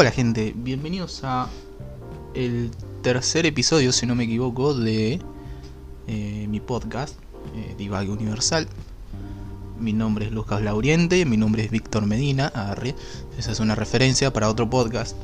[0.00, 1.48] Hola gente, bienvenidos a
[2.32, 2.70] el
[3.02, 5.20] tercer episodio, si no me equivoco, de
[6.06, 7.16] eh, mi podcast,
[7.56, 8.68] eh, Universal.
[9.80, 12.94] Mi nombre es Lucas Lauriente, mi nombre es Víctor Medina, arre.
[13.38, 15.16] Esa es una referencia para otro podcast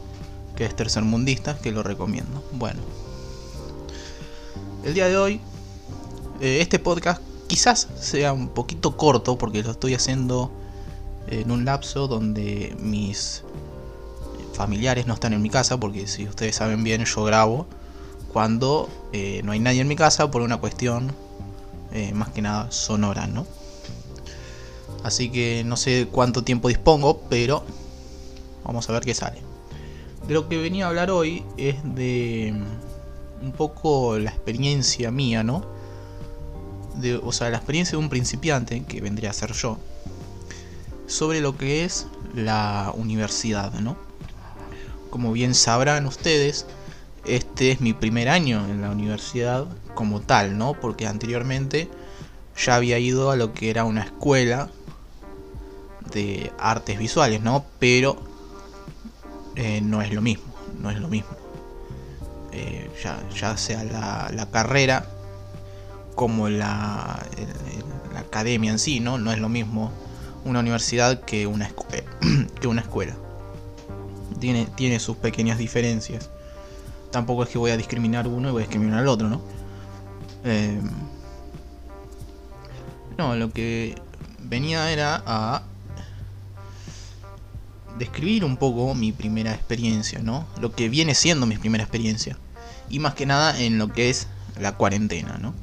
[0.56, 2.42] que es Tercermundista, que lo recomiendo.
[2.50, 2.80] Bueno,
[4.84, 5.40] el día de hoy,
[6.40, 10.50] eh, este podcast quizás sea un poquito corto porque lo estoy haciendo
[11.28, 13.44] en un lapso donde mis
[14.54, 17.66] familiares no están en mi casa, porque si ustedes saben bien, yo grabo
[18.32, 21.12] cuando eh, no hay nadie en mi casa por una cuestión
[21.92, 23.46] eh, más que nada sonora, ¿no?
[25.04, 27.62] Así que no sé cuánto tiempo dispongo, pero
[28.64, 29.38] vamos a ver qué sale.
[30.26, 32.54] De lo que venía a hablar hoy es de
[33.42, 35.64] un poco la experiencia mía, ¿no?
[36.96, 39.78] De, o sea, la experiencia de un principiante, que vendría a ser yo,
[41.06, 43.96] sobre lo que es la universidad, ¿no?
[45.14, 46.66] Como bien sabrán ustedes,
[47.24, 50.74] este es mi primer año en la universidad como tal, ¿no?
[50.74, 51.88] Porque anteriormente
[52.58, 54.70] ya había ido a lo que era una escuela
[56.12, 57.64] de artes visuales, ¿no?
[57.78, 58.20] Pero
[59.54, 61.36] eh, no es lo mismo, no es lo mismo.
[62.50, 62.90] Eh,
[63.36, 65.06] ya, sea la, carrera
[66.16, 67.24] como la,
[68.12, 69.18] la, academia en sí, ¿no?
[69.18, 69.92] No es lo mismo
[70.44, 71.70] una universidad que una,
[72.60, 73.14] que una escuela
[74.40, 76.30] tiene, sus pequeñas diferencias.
[77.10, 79.40] Tampoco es que voy a discriminar uno y voy a discriminar al otro, ¿no?
[80.44, 80.80] Eh,
[83.16, 83.94] no, lo que
[84.40, 85.62] venía era a
[87.98, 90.46] describir un poco mi primera experiencia, ¿no?
[90.60, 92.36] Lo que viene siendo mi primera experiencia.
[92.90, 94.26] Y más que nada en lo que es
[94.60, 95.54] la cuarentena, ¿no?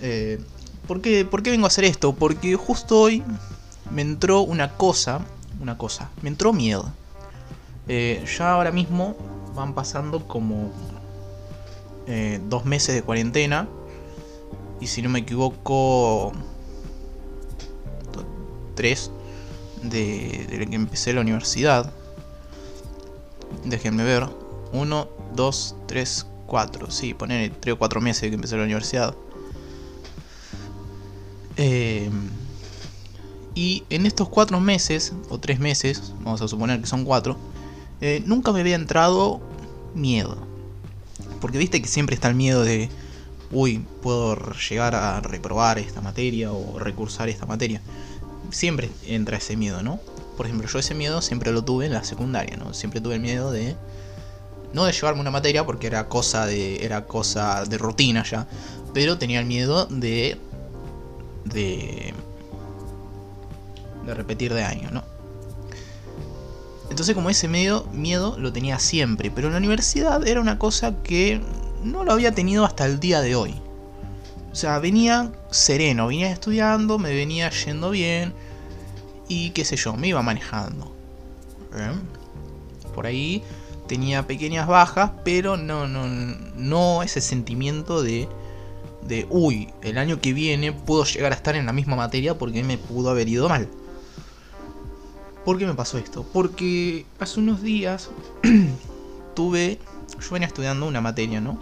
[0.00, 0.40] Eh,
[0.86, 2.14] ¿por, qué, ¿Por qué vengo a hacer esto?
[2.14, 3.22] Porque justo hoy
[3.90, 5.20] me entró una cosa,
[5.60, 6.92] una cosa, me entró miedo.
[7.88, 9.16] Eh, ya ahora mismo
[9.54, 10.72] van pasando como
[12.06, 13.68] eh, dos meses de cuarentena.
[14.80, 16.32] Y si no me equivoco,
[18.74, 19.10] tres
[19.82, 21.92] de, que empecé la universidad.
[23.64, 24.28] Déjenme ver.
[24.72, 26.90] Uno, dos, tres, cuatro.
[26.90, 29.14] Sí, poner tres o cuatro meses de que empecé la universidad.
[31.56, 32.10] Eh,
[33.54, 37.38] y en estos cuatro meses, o tres meses, vamos a suponer que son cuatro,
[38.06, 39.40] eh, nunca me había entrado
[39.94, 40.36] miedo.
[41.40, 42.90] Porque viste que siempre está el miedo de,
[43.50, 44.36] uy, puedo
[44.68, 47.80] llegar a reprobar esta materia o recursar esta materia.
[48.50, 50.00] Siempre entra ese miedo, ¿no?
[50.36, 52.74] Por ejemplo, yo ese miedo siempre lo tuve en la secundaria, ¿no?
[52.74, 53.74] Siempre tuve el miedo de
[54.74, 58.46] no de llevarme una materia porque era cosa de era cosa de rutina ya,
[58.92, 60.36] pero tenía el miedo de
[61.46, 62.12] de
[64.04, 65.13] de repetir de año, ¿no?
[66.94, 71.02] Entonces como ese medio, miedo lo tenía siempre, pero en la universidad era una cosa
[71.02, 71.40] que
[71.82, 73.52] no lo había tenido hasta el día de hoy.
[74.52, 78.32] O sea, venía sereno, venía estudiando, me venía yendo bien
[79.26, 80.94] y qué sé yo, me iba manejando.
[81.76, 81.90] ¿Eh?
[82.94, 83.42] Por ahí
[83.88, 88.28] tenía pequeñas bajas, pero no, no, no ese sentimiento de,
[89.02, 92.62] de, uy, el año que viene puedo llegar a estar en la misma materia porque
[92.62, 93.68] me pudo haber ido mal.
[95.44, 96.24] ¿Por qué me pasó esto?
[96.32, 98.10] Porque hace unos días
[99.34, 99.78] tuve,
[100.20, 101.58] yo venía estudiando una materia, ¿no?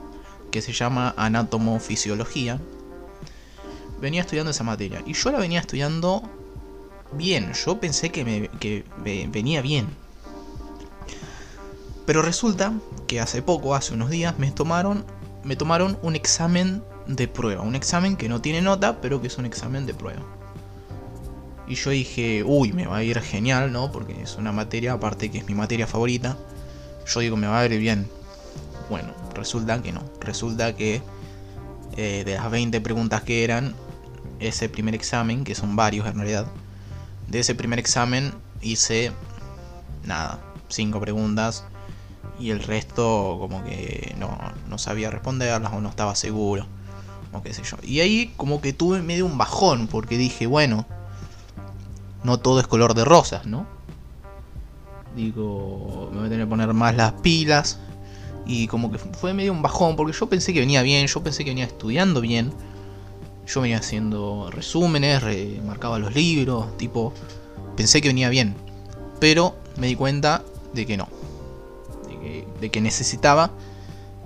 [0.50, 2.60] Que se llama anatomofisiología.
[4.00, 6.22] Venía estudiando esa materia y yo la venía estudiando
[7.12, 7.52] bien.
[7.52, 9.88] Yo pensé que me venía bien.
[12.06, 12.72] Pero resulta
[13.06, 15.04] que hace poco, hace unos días, me tomaron,
[15.44, 17.62] me tomaron un examen de prueba.
[17.62, 20.22] Un examen que no tiene nota, pero que es un examen de prueba.
[21.66, 23.92] Y yo dije, uy, me va a ir genial, ¿no?
[23.92, 26.36] Porque es una materia, aparte que es mi materia favorita.
[27.06, 28.08] Yo digo, me va a ir bien.
[28.90, 30.02] Bueno, resulta que no.
[30.20, 31.02] Resulta que
[31.96, 33.74] eh, de las 20 preguntas que eran,
[34.40, 36.46] ese primer examen, que son varios en realidad,
[37.28, 39.12] de ese primer examen hice
[40.04, 41.64] nada, 5 preguntas
[42.38, 44.36] y el resto como que no,
[44.68, 46.66] no sabía responderlas o no estaba seguro
[47.32, 47.76] o qué sé yo.
[47.82, 50.86] Y ahí como que tuve medio un bajón porque dije, bueno,
[52.24, 53.66] no todo es color de rosas, ¿no?
[55.16, 57.78] Digo, me voy a tener que poner más las pilas.
[58.46, 61.44] Y como que fue medio un bajón, porque yo pensé que venía bien, yo pensé
[61.44, 62.52] que venía estudiando bien.
[63.46, 67.12] Yo venía haciendo resúmenes, remarcaba los libros, tipo,
[67.76, 68.54] pensé que venía bien.
[69.20, 70.42] Pero me di cuenta
[70.72, 71.08] de que no.
[72.08, 73.50] De que, de que necesitaba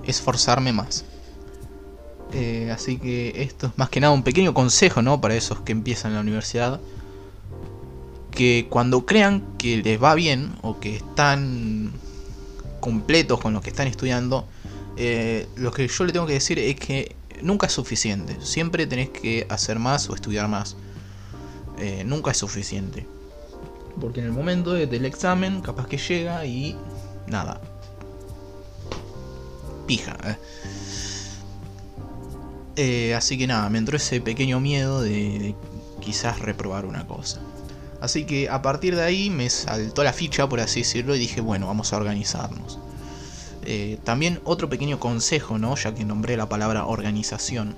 [0.05, 1.05] esforzarme más.
[2.33, 5.21] Eh, así que esto es más que nada un pequeño consejo, ¿no?
[5.21, 6.81] Para esos que empiezan la universidad
[8.37, 11.91] que cuando crean que les va bien o que están
[12.81, 14.47] completos con los que están estudiando,
[14.97, 18.37] eh, lo que yo le tengo que decir es que nunca es suficiente.
[18.41, 20.77] Siempre tenés que hacer más o estudiar más.
[21.79, 23.07] Eh, nunca es suficiente.
[24.01, 26.77] Porque en el momento del examen, capaz que llega y
[27.27, 27.61] nada.
[29.87, 30.39] Pija.
[32.77, 35.55] Eh, así que nada, me entró ese pequeño miedo de,
[36.01, 37.41] quizás reprobar una cosa.
[38.01, 41.41] Así que a partir de ahí me saltó la ficha, por así decirlo, y dije,
[41.41, 42.79] bueno, vamos a organizarnos.
[43.69, 45.75] Eh, también otro pequeño consejo, ¿no?
[45.75, 47.75] Ya que nombré la palabra organización.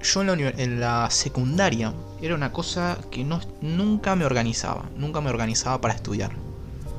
[0.00, 4.84] Yo en la, secundaria era una cosa que no, nunca me organizaba.
[4.96, 6.32] Nunca me organizaba para estudiar.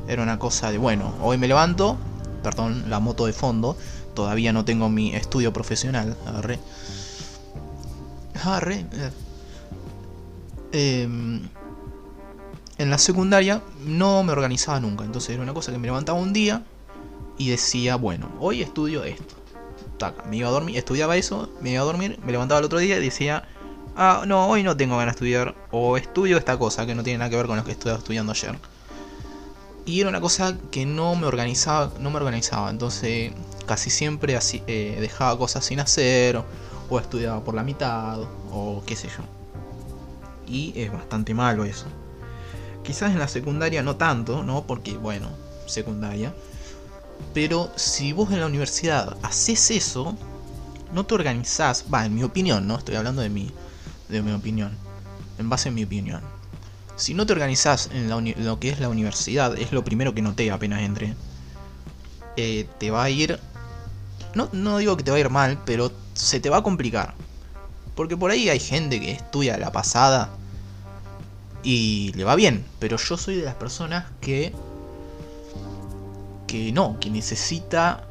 [0.07, 1.97] Era una cosa de, bueno, hoy me levanto,
[2.43, 3.77] perdón, la moto de fondo,
[4.13, 6.17] todavía no tengo mi estudio profesional.
[6.25, 6.59] Agarré.
[8.41, 8.85] Agarré.
[10.73, 11.07] Eh,
[12.77, 15.05] en la secundaria no me organizaba nunca.
[15.05, 16.63] Entonces era una cosa que me levantaba un día
[17.37, 19.35] y decía, bueno, hoy estudio esto.
[20.29, 22.97] me iba a dormir, estudiaba eso, me iba a dormir, me levantaba el otro día
[22.97, 23.47] y decía,
[23.95, 25.55] ah, no, hoy no tengo ganas de estudiar.
[25.71, 28.31] O estudio esta cosa que no tiene nada que ver con lo que estuve estudiando
[28.31, 28.57] ayer.
[29.85, 32.69] Y era una cosa que no me organizaba, no me organizaba.
[32.69, 33.31] Entonces
[33.65, 34.37] casi siempre
[34.67, 36.41] eh, dejaba cosas sin hacer,
[36.89, 38.19] o, estudiaba por la mitad,
[38.51, 39.42] o qué sé yo.
[40.47, 41.85] Y es bastante malo eso.
[42.83, 44.63] Quizás en la secundaria no tanto, ¿no?
[44.63, 45.29] Porque, bueno,
[45.65, 46.33] secundaria.
[47.33, 50.17] Pero si vos en la universidad haces eso,
[50.91, 52.77] no te organizás, va, en mi opinión, ¿no?
[52.77, 53.51] Estoy hablando de mi,
[54.09, 54.75] de mi opinión,
[55.37, 56.21] en base a mi opinión.
[56.95, 58.09] Si no te organizás en,
[58.45, 61.15] lo que es la universidad, es lo primero que noté apenas entré,
[62.35, 63.39] eh, te va a ir
[64.35, 67.13] no, digo que te va a ir mal, pero se te va a complicar.
[67.95, 70.29] Porque por ahí hay gente que estudia la pasada
[71.63, 72.65] y le va bien.
[72.79, 74.53] Pero yo soy de las personas que.
[76.47, 78.05] que no, que necesita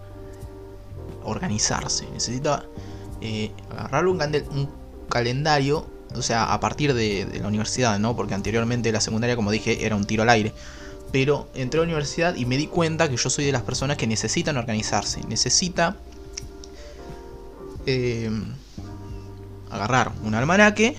[1.25, 2.07] organizarse.
[2.13, 2.65] Necesita
[3.21, 4.21] eh, agarrar un,
[4.51, 4.71] un,
[5.09, 5.87] calendario.
[6.15, 8.15] O sea, a partir de, de, la universidad, ¿no?
[8.15, 10.53] Porque anteriormente la secundaria, como dije, era un tiro al aire.
[11.11, 13.97] Pero entré a la universidad y me di cuenta que yo soy de las personas
[13.97, 15.21] que necesitan organizarse.
[15.29, 15.97] Necesita
[17.87, 18.31] eh,
[19.73, 20.97] agarrar un almanaque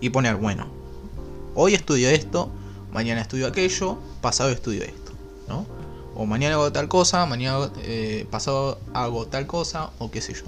[0.00, 0.66] y poner, bueno,
[1.54, 2.50] hoy estudio esto,
[2.92, 5.12] mañana estudio aquello, pasado estudio esto,
[5.48, 5.66] ¿no?
[6.14, 10.44] O mañana hago tal cosa, mañana eh, pasado hago tal cosa, o qué sé yo.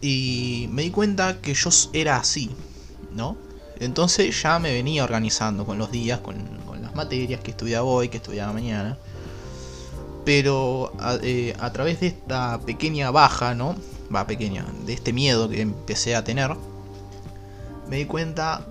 [0.00, 2.50] Y me di cuenta que yo era así,
[3.14, 3.36] ¿no?
[3.78, 6.36] Entonces ya me venía organizando con los días, con,
[6.66, 8.98] con las materias que estudiaba hoy, que estudiaba mañana.
[10.24, 10.92] Pero
[11.22, 13.74] eh, a, través de esta pequeña baja, ¿no?
[14.14, 16.54] Va, pequeña, de este miedo que empecé a tener,
[17.88, 18.66] me di cuenta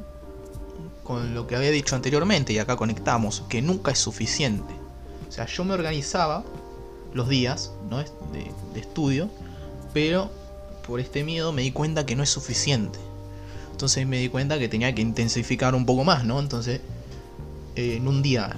[1.04, 4.74] con lo que había dicho anteriormente, y acá conectamos, que nunca es suficiente.
[5.28, 6.44] O sea, yo me organizaba
[7.14, 7.98] los días ¿no?
[7.98, 8.06] de,
[8.74, 9.30] de estudio,
[9.94, 10.30] pero
[10.86, 13.00] por este miedo me di cuenta que no es suficiente.
[13.72, 16.40] Entonces me di cuenta que tenía que intensificar un poco más, ¿no?
[16.40, 16.82] Entonces,
[17.76, 18.56] eh, en un día,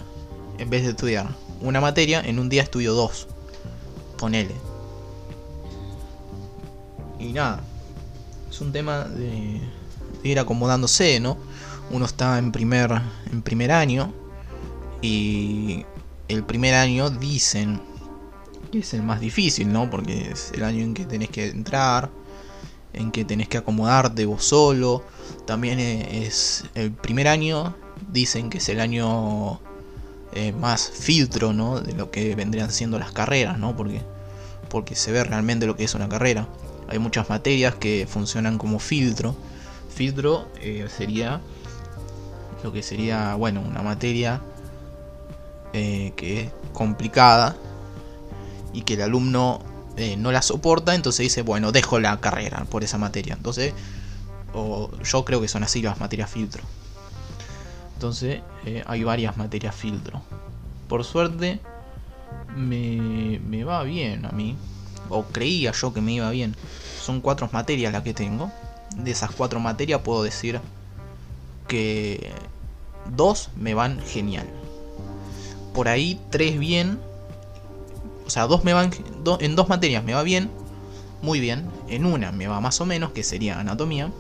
[0.58, 1.30] en vez de estudiar
[1.62, 3.28] una materia, en un día estudio dos.
[4.18, 4.73] Ponele.
[7.20, 7.62] Y nada.
[8.50, 9.62] Es un tema de,
[10.24, 11.38] ir acomodándose, ¿no?
[11.92, 12.92] Uno está en primer,
[13.32, 14.14] en primer año.
[15.02, 15.86] Y
[16.28, 17.82] el primer año dicen
[18.72, 19.90] que es el más difícil, ¿no?
[19.90, 22.10] Porque es el año en que tenés que entrar,
[22.94, 25.04] en que tenés que acomodarte vos solo.
[25.46, 27.76] También es el primer año,
[28.12, 29.60] dicen que es el año
[30.36, 31.80] eh, más filtro ¿no?
[31.80, 33.76] de lo que vendrían siendo las carreras, ¿no?
[33.76, 34.02] porque,
[34.68, 36.48] porque se ve realmente lo que es una carrera.
[36.88, 39.36] Hay muchas materias que funcionan como filtro.
[39.90, 41.42] Filtro eh, sería
[42.64, 44.42] lo que sería, bueno, una materia
[45.74, 47.56] eh, que es complicada
[48.74, 49.62] y que el alumno
[50.18, 53.36] no la soporta, entonces dice, bueno, dejo la carrera por esa materia.
[53.36, 53.74] Entonces,
[54.54, 56.64] o, yo creo que son así las materias filtro.
[57.96, 60.22] Entonces eh, hay varias materias filtro.
[60.88, 61.60] Por suerte
[62.56, 64.58] me, me va bien a mí.
[65.14, 66.56] O creía yo que me iba bien.
[67.02, 68.52] Son cuatro materias las que tengo.
[68.98, 70.60] De esas cuatro materias puedo decir
[71.68, 72.32] que
[73.16, 74.48] dos me van genial.
[75.74, 77.00] Por ahí tres bien.
[78.26, 78.92] O sea, dos me van.
[79.40, 80.50] en dos materias me va bien.
[81.22, 81.70] Muy bien.
[81.88, 84.12] En una me va más o menos, que sería anatomía.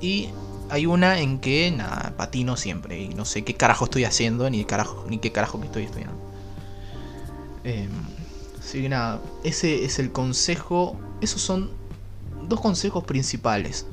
[0.00, 0.28] Y
[0.70, 4.66] hay una en que, nada, patino siempre y no sé qué carajo estoy haciendo ni,
[5.08, 6.16] ni qué carajo que estoy estudiando.
[7.64, 7.88] Eh,
[8.64, 10.96] así que nada, ese es el consejo.
[11.20, 11.70] Esos son
[12.48, 13.86] dos consejos principales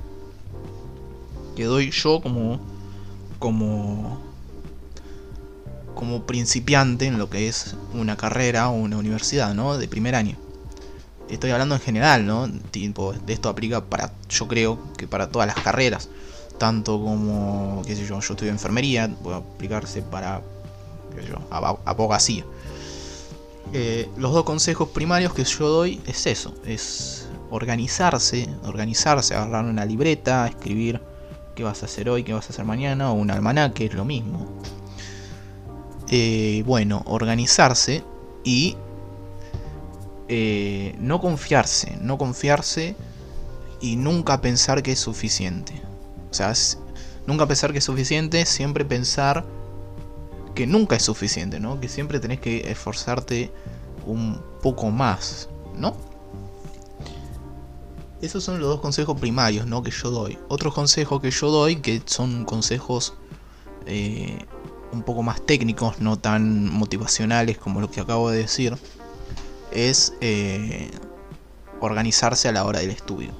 [1.55, 2.59] que doy yo como.
[3.39, 4.19] como.
[5.95, 9.77] como principiante en lo que es una carrera o una universidad, ¿no?
[9.77, 10.37] De primer año.
[11.29, 12.49] Estoy hablando en general, ¿no?
[12.71, 16.09] Tipo, esto aplica para, yo creo que para todas las carreras.
[16.57, 20.41] Tanto como, qué sé yo, yo estudio enfermería, puede aplicarse para,
[21.15, 22.45] qué sé yo, abogacía.
[23.73, 29.85] Eh, los dos consejos primarios que yo doy es eso, es organizarse, organizarse, agarrar una
[29.85, 31.01] libreta, escribir
[31.55, 34.03] qué vas a hacer hoy, qué vas a hacer mañana, o un almanaque, es lo
[34.03, 34.45] mismo.
[36.09, 38.03] Eh, bueno, organizarse
[38.43, 38.75] y
[40.27, 42.97] eh, no confiarse, no confiarse
[43.79, 45.81] y nunca pensar que es suficiente.
[46.29, 46.53] O sea,
[47.25, 49.45] nunca pensar que es suficiente, siempre pensar
[50.53, 51.79] que nunca es suficiente, ¿no?
[51.79, 53.51] Que siempre tenés que esforzarte
[54.05, 55.95] un poco más, ¿no?
[58.21, 59.81] Esos son los dos consejos primarios, ¿no?
[59.81, 60.37] Que yo doy.
[60.47, 63.15] Otros consejos que yo doy, que son consejos
[63.87, 64.45] eh,
[64.91, 68.77] un poco más técnicos, no tan motivacionales como lo que acabo de decir,
[69.71, 70.91] es eh,
[71.79, 73.31] organizarse a la hora del estudio.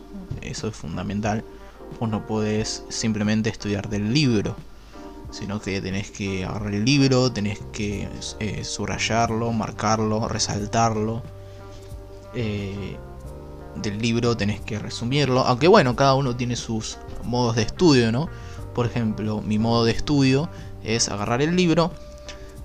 [0.41, 1.43] Eso es fundamental.
[1.99, 4.55] Vos no podés simplemente estudiar del libro
[5.31, 8.07] sino que tenés que agarrar el libro, tenés que
[8.39, 11.23] eh, subrayarlo, marcarlo, resaltarlo.
[12.35, 12.97] Eh,
[13.75, 18.27] del libro tenés que resumirlo, aunque bueno, cada uno tiene sus modos de estudio, ¿no?
[18.75, 20.49] Por ejemplo, mi modo de estudio
[20.83, 21.93] es agarrar el libro,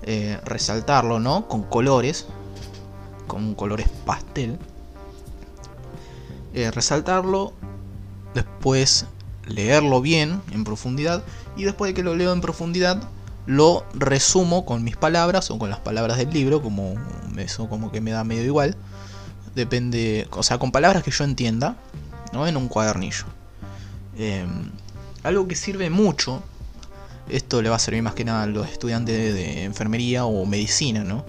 [0.03, 1.47] eh, resaltarlo, ¿no?
[1.47, 2.27] Con colores,
[3.25, 4.59] con colores pastel.
[6.73, 7.53] resaltarlo,
[8.33, 9.05] después
[9.47, 11.23] leerlo bien, en profundidad,
[11.55, 13.09] y después de que lo leo en profundidad,
[13.45, 16.95] lo resumo con mis palabras o con las palabras del libro, como
[17.37, 18.75] eso como que me da medio igual.
[19.55, 21.77] Depende, o sea, con palabras que yo entienda,
[22.33, 22.45] ¿no?
[22.45, 23.25] En un cuadernillo.
[24.17, 24.69] Em,
[25.23, 26.43] algo que sirve mucho,
[27.29, 31.03] esto le va a servir más que nada a los estudiantes de enfermería o medicina,
[31.03, 31.25] ¿no?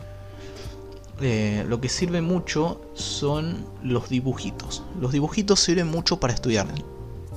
[1.20, 4.82] Eh, lo que sirve mucho son los dibujitos.
[5.00, 6.66] Los dibujitos sirven mucho para estudiar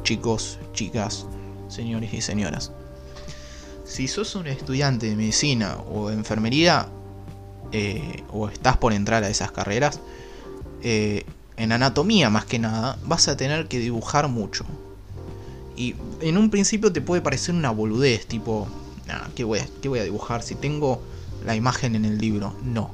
[0.03, 1.25] chicos, chicas,
[1.67, 2.72] señores y señoras.
[3.86, 6.88] Si sos un estudiante de medicina o enfermería,
[7.72, 10.00] eh, o estás por entrar a esas carreras,
[10.81, 11.25] eh,
[11.58, 14.65] en anatomía más que nada, vas a tener que dibujar mucho.
[15.75, 18.67] Y en un principio te puede parecer una boludez, tipo,
[19.36, 21.01] ¿qué, voy a, ¿qué voy a dibujar si tengo
[21.46, 22.55] la imagen en el libro?
[22.63, 22.91] No.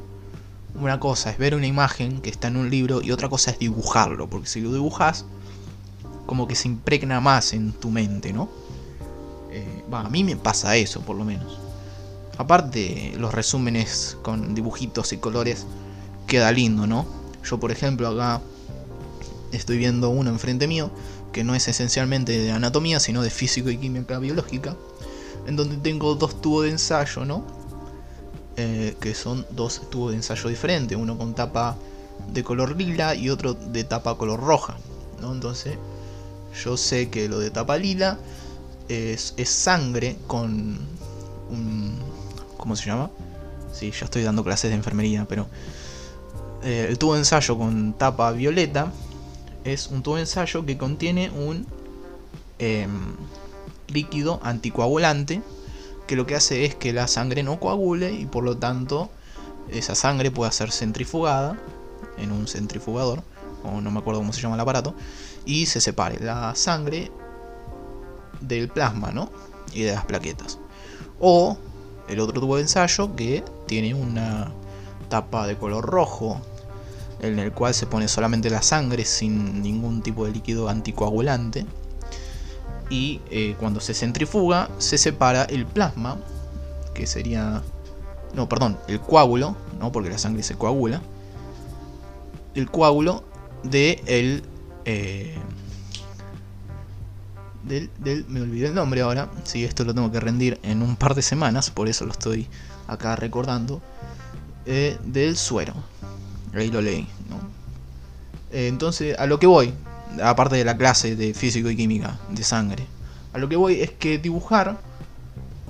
[0.75, 3.59] Una cosa es ver una imagen que está en un libro y otra cosa es
[3.59, 5.25] dibujarlo, porque si lo dibujas,
[6.27, 8.49] como que se impregna más en tu mente, ¿no?
[9.51, 11.59] Eh, a mí me pasa eso, por lo menos.
[12.37, 15.65] Aparte, los resúmenes con dibujitos y colores
[16.27, 17.07] queda lindo, ¿no?
[17.43, 18.41] Yo, por ejemplo, acá
[19.51, 20.91] estoy viendo uno enfrente mío
[21.31, 24.75] que no es esencialmente de anatomía, sino de físico y química biológica,
[25.47, 27.43] en donde tengo dos tubos de ensayo, ¿no?
[28.57, 31.77] Eh, que son dos tubos de ensayo diferentes, uno con tapa
[32.33, 34.77] de color lila y otro de tapa color roja,
[35.21, 35.33] ¿no?
[35.33, 35.77] Entonces,
[36.63, 38.17] yo sé que lo de tapa lila
[38.89, 40.79] es, sangre con
[41.49, 41.99] un...
[42.57, 43.09] ¿Cómo se llama?
[43.73, 45.47] Sí, ya estoy dando clases de enfermería, pero...
[46.63, 48.91] Eh, el tubo de ensayo con tapa violeta
[49.63, 51.67] es un tubo de ensayo que contiene un
[52.57, 53.15] em,
[53.87, 55.41] líquido anticoagulante
[56.07, 59.09] que lo que hace es que la sangre no coagule y por lo tanto
[59.69, 61.57] esa sangre pueda ser centrifugada
[62.17, 63.21] en un centrifugador,
[63.81, 64.95] no me acuerdo cómo se llama el aparato,
[65.45, 67.11] y se separe la sangre
[68.41, 69.29] del plasma, ¿no?
[69.73, 70.59] Y de las plaquetas.
[71.19, 71.57] O
[72.07, 74.51] el otro tubo de ensayo que tiene una
[75.09, 76.41] tapa de color rojo
[77.21, 81.65] en el cual se pone solamente la sangre sin ningún tipo de líquido anticoagulante.
[82.89, 86.17] Y eh, cuando se centrifuga se separa el plasma,
[86.93, 87.61] que sería...
[88.33, 89.91] No, perdón, el coágulo, ¿no?
[89.91, 91.01] porque la sangre se coagula.
[92.53, 93.23] El coágulo
[93.63, 94.43] de el
[94.85, 95.35] eh,
[97.63, 99.29] del, me olvidé el nombre ahora.
[99.43, 102.47] Si esto lo tengo que rendir en un par de semanas, por eso lo estoy
[102.87, 103.81] acá recordando.
[104.69, 105.73] Eh, del suero.
[106.53, 107.07] Ahí lo leí.
[108.51, 109.73] Eh, entonces, a lo que voy,
[110.21, 112.85] aparte de la clase de físico y química de sangre,
[113.31, 114.77] a lo que voy es que dibujar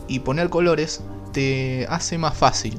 [0.07, 1.01] y poner colores
[1.31, 2.75] te hace más fácil.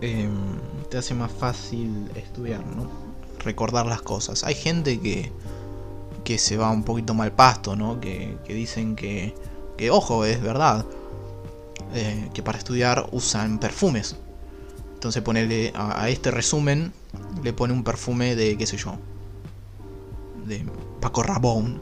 [0.00, 0.57] Em,
[0.90, 3.08] te hace más fácil estudiar, ¿no?
[3.38, 4.44] recordar las cosas.
[4.44, 5.32] Hay gente que,
[6.24, 8.00] que se va un poquito mal pasto, ¿no?
[8.00, 9.34] Que, dicen que,
[9.76, 10.84] que, ojo, es verdad,
[11.94, 14.16] eh, que para estudiar usan perfumes.
[14.94, 16.92] Entonces ponerle a, este resumen,
[17.42, 18.96] le pone un perfume de, qué sé yo,
[20.46, 20.64] de
[21.00, 21.80] Paco Rabón.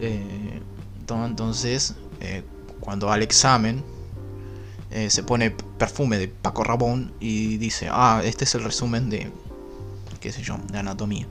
[0.00, 0.60] Eh,
[1.06, 2.42] entonces, eh,
[2.80, 3.84] cuando va al examen,
[4.92, 9.30] eh, se pone perfume de Paco Rabón y dice, ah, este es el resumen de,
[10.20, 11.26] qué sé yo, de anatomía.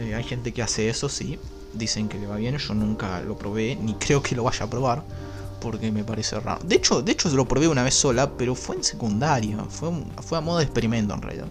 [0.00, 1.38] Eh, hay gente que hace eso, sí,
[1.72, 4.70] dicen que le va bien, yo nunca lo probé, ni creo que lo vaya a
[4.70, 5.04] probar,
[5.60, 6.60] porque me parece raro.
[6.64, 9.90] De hecho, de hecho lo probé una vez sola, pero fue en secundaria, fue,
[10.22, 11.48] fue a modo de experimento en realidad.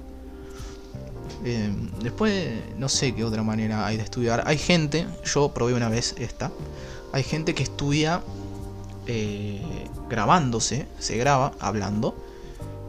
[1.46, 4.44] Eh, después, no sé qué otra manera hay de estudiar.
[4.46, 6.52] Hay gente, yo probé una vez esta,
[7.14, 8.22] hay gente que estudia
[9.12, 9.60] eh,
[10.08, 12.16] grabándose, se graba hablando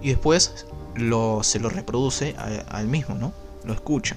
[0.03, 2.37] y después se lo reproduce
[2.69, 3.33] al mismo, ¿no?
[3.65, 4.17] Lo escucha.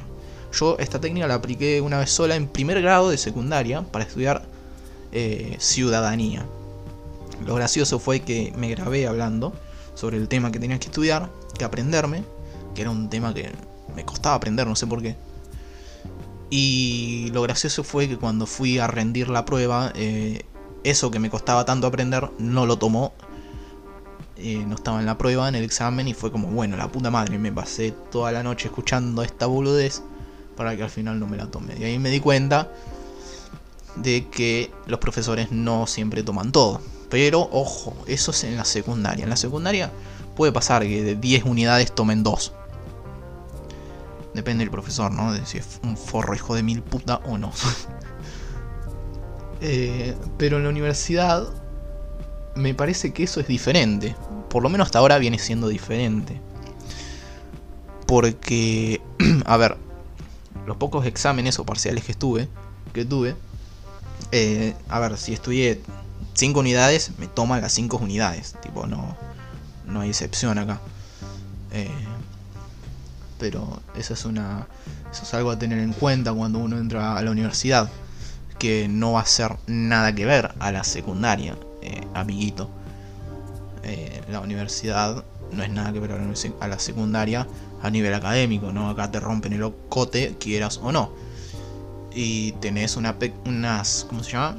[0.52, 4.44] Yo esta técnica la apliqué una vez sola en primer grado de secundaria para estudiar
[5.14, 6.46] eh, ciudadanía.
[7.46, 9.54] Lo gracioso fue que me grabé hablando
[9.96, 12.26] sobre el tema que tenía que estudiar, que aprenderme,
[12.76, 13.50] que era un tema que
[13.96, 15.16] me costaba aprender, no sé por qué.
[16.50, 20.44] Y lo gracioso fue que cuando fui a rendir la prueba, eh,
[20.84, 23.14] eso que me costaba tanto aprender no lo tomó.
[24.38, 27.12] Eh, no estaba en la prueba, en el examen, y fue como, bueno, la puta
[27.12, 30.02] madre, me pasé toda la noche escuchando esta boludez
[30.58, 31.76] para que al final no me la tome.
[31.80, 32.72] Y ahí me di cuenta
[33.96, 36.82] de que los profesores no siempre toman todo.
[37.10, 39.24] Pero ojo, eso es en la secundaria.
[39.24, 39.92] En la secundaria
[40.36, 42.54] puede pasar que de 10 unidades tomen 2.
[44.34, 45.32] Depende del profesor, ¿no?
[45.32, 47.52] De si es un forro hijo de mil puta o no.
[49.66, 51.48] Eh, pero en la universidad
[52.54, 54.14] me parece que eso es diferente.
[54.50, 56.40] Por lo menos hasta ahora viene siendo diferente.
[58.06, 59.02] Porque,
[59.46, 59.78] a ver,
[60.68, 62.50] los pocos exámenes o parciales que estuve,
[62.94, 63.36] que tuve,
[64.34, 65.82] eh, a ver, si estudié
[66.34, 68.56] 5 unidades, me toman las 5 unidades.
[68.62, 69.16] Tipo, no,
[69.88, 70.82] no hay excepción acá.
[71.72, 71.90] Eh,
[73.40, 74.68] pero eso es una
[75.12, 77.90] eso es algo a tener en cuenta cuando uno entra a la universidad
[78.64, 82.70] que no va a ser nada que ver a la secundaria eh, amiguito.
[83.84, 87.46] Eh, la universidad no es nada que ver a la secundaria
[87.82, 91.12] a nivel académico no acá te rompen el ocote quieras o no.
[92.16, 94.56] Y tenés una unas cómo se llama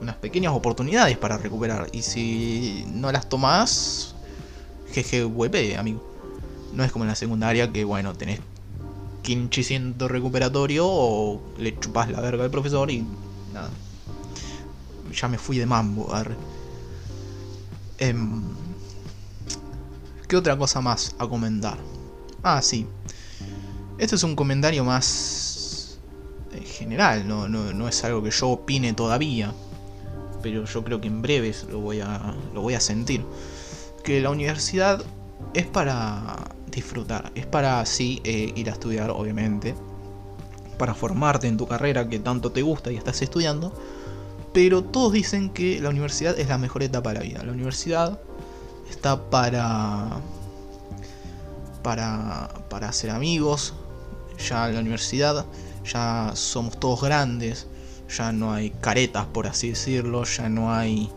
[0.00, 1.86] unas pequeñas oportunidades para recuperar.
[1.92, 4.16] Y si no las tomás
[4.92, 5.22] jeje
[5.78, 6.02] amigo.
[6.72, 8.40] No es como en la secundaria que, bueno, tenés
[9.22, 13.04] quinchiciento recuperatorio o le chupas la verga al profesor y
[13.52, 13.70] nada.
[15.12, 16.10] Ya me fui de mambo.
[17.98, 18.14] Eh,
[20.28, 21.78] ¿Qué otra cosa más a comentar?
[22.42, 22.86] Ah, sí.
[23.98, 25.98] Este es un comentario más
[26.52, 29.52] en general, no, no, no, es algo que yo opine todavía,
[30.42, 33.24] pero yo creo que en breves lo voy a, lo voy a sentir.
[34.04, 35.02] Que la universidad
[35.54, 36.36] es para
[36.72, 37.30] disfrutar.
[37.34, 39.74] Es para así eh, ir a estudiar, obviamente.
[40.78, 43.72] Para formarte en tu carrera que tanto te gusta y estás estudiando.
[44.52, 47.42] Pero todos dicen que la universidad es la mejor etapa de la vida.
[47.44, 48.18] La universidad
[48.90, 50.20] está para.
[51.82, 52.50] para.
[52.68, 53.74] para hacer amigos.
[54.48, 55.46] Ya en la universidad
[55.84, 57.66] ya somos todos grandes.
[58.16, 60.24] Ya no hay caretas, por así decirlo.
[60.24, 61.10] Ya no hay.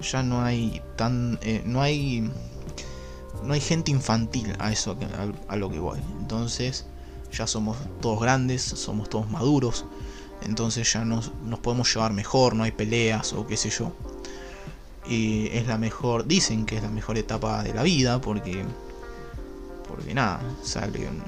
[0.00, 1.38] Ya no hay tan.
[1.42, 2.30] Eh, no hay
[3.44, 4.96] no hay gente infantil a eso
[5.48, 6.00] a, lo que voy.
[6.20, 6.86] Entonces
[7.32, 9.84] ya somos todos grandes, somos todos maduros.
[10.42, 11.30] Entonces ya nos,
[11.62, 13.92] podemos llevar mejor, no hay peleas o qué sé yo.
[15.08, 18.64] Y es la mejor, dicen que es la mejor etapa de la vida porque,
[19.88, 21.22] porque nada, salen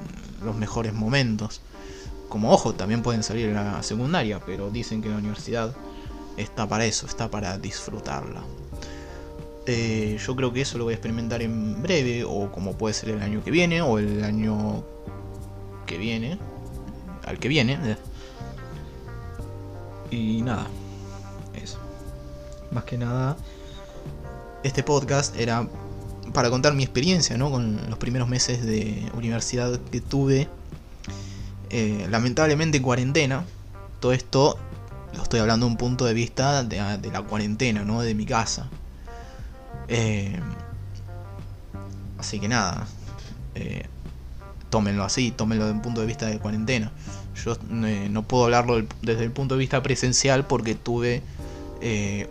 [0.44, 1.60] los mejores momentos.
[2.28, 5.74] Como ojo, también pueden salir en la secundaria, pero dicen que la universidad
[6.36, 8.42] está para eso, está para disfrutarla.
[9.66, 13.10] Eh, yo creo que eso lo voy a experimentar en breve, o como puede ser
[13.10, 14.84] el año que viene, o el año
[15.86, 16.38] que viene,
[17.24, 17.78] al que viene.
[20.10, 20.66] Y nada,
[21.54, 21.78] eso.
[22.70, 23.36] Más que nada,
[24.62, 25.68] este podcast era
[26.32, 27.50] para contar mi experiencia ¿no?
[27.50, 30.48] con los primeros meses de universidad que tuve.
[31.70, 33.44] Eh, lamentablemente en cuarentena.
[34.00, 34.58] Todo esto
[35.14, 38.02] lo estoy hablando de un punto de vista de, de la cuarentena, ¿no?
[38.02, 38.68] de mi casa.
[39.94, 40.40] Eh,
[42.16, 42.86] así que nada,
[43.54, 43.84] eh,
[44.70, 46.90] tómenlo así, tómenlo desde un punto de vista de cuarentena.
[47.44, 51.22] Yo eh, no puedo hablarlo desde el punto de vista presencial porque tuve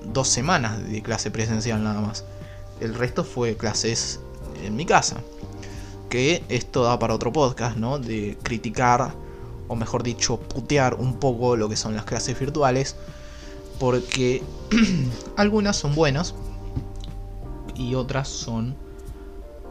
[0.05, 2.23] dos semanas de clase presencial nada más.
[2.79, 4.21] El resto fue clases
[4.63, 5.17] en mi casa.
[6.09, 7.99] Que esto da para otro podcast, ¿no?
[7.99, 9.13] De criticar,
[9.67, 12.95] o mejor dicho, putear un poco lo que son las clases virtuales.
[13.77, 14.41] Porque
[15.35, 16.33] algunas son buenas,
[17.81, 18.75] y otras son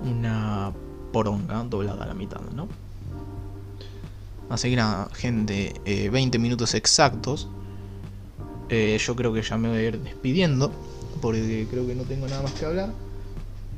[0.03, 0.73] una
[1.13, 2.69] poronga doblada a la mitad, ¿no?
[4.49, 7.49] Así que nada, gente, 20 eh, minutos exactos.
[8.69, 10.73] Eh, yo creo que ya me voy a ir despidiendo,
[11.21, 12.91] porque creo que no tengo nada más que hablar.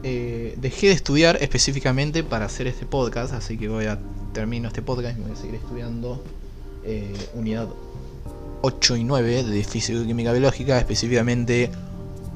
[0.02, 4.00] eh, dejé de estudiar específicamente para hacer este podcast, así que voy a
[4.32, 6.22] termino este podcast y voy a seguir estudiando
[6.84, 7.68] eh, unidad
[8.62, 11.70] 8 y 9 de física y química biológica, específicamente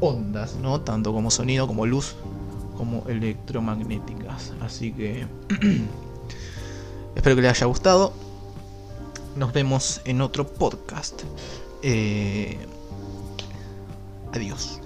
[0.00, 0.80] ondas, ¿no?
[0.80, 2.14] Tanto como sonido, como luz,
[2.76, 4.52] como electromagnéticas.
[4.60, 5.26] Así que
[7.14, 8.12] espero que les haya gustado.
[9.36, 11.22] Nos vemos en otro podcast.
[11.82, 12.56] Eh,
[14.32, 14.80] adiós.